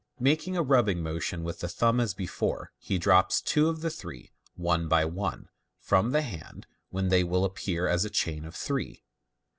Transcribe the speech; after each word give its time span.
Making 0.19 0.57
a 0.57 0.63
rubbing 0.63 1.03
motion 1.03 1.43
with 1.43 1.59
the 1.59 1.67
thumb 1.69 1.99
as 1.99 2.15
before, 2.15 2.71
he 2.79 2.97
drops 2.97 3.39
two 3.39 3.69
of 3.69 3.81
the 3.81 3.91
three, 3.91 4.31
one 4.55 4.87
by 4.87 5.05
one, 5.05 5.47
from 5.79 6.09
the 6.09 6.23
hand, 6.23 6.65
when 6.89 7.09
they 7.09 7.23
will 7.23 7.45
appear 7.45 7.87
as 7.87 8.03
a 8.03 8.09
chain 8.09 8.43
of 8.43 8.55
three. 8.55 9.03